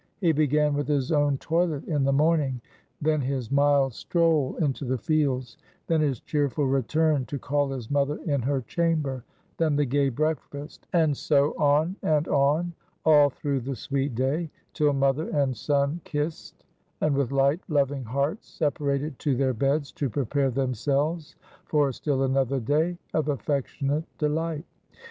[0.19, 2.59] He began with his own toilet in the morning;
[3.03, 8.15] then his mild stroll into the fields; then his cheerful return to call his mother
[8.25, 9.23] in her chamber;
[9.57, 12.73] then the gay breakfast and so on, and on,
[13.05, 16.63] all through the sweet day, till mother and son kissed,
[16.99, 22.59] and with light, loving hearts separated to their beds, to prepare themselves for still another
[22.59, 24.65] day of affectionate delight.